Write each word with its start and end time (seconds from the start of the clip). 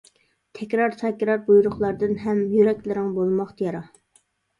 تەكرار-تەكرار 0.59 1.43
بۇيرۇقلاردىن 1.49 2.15
ھەم، 2.21 2.39
يۈرەكلىرىڭ 2.55 3.13
بولماقتا 3.19 3.67
يارا. 3.69 3.83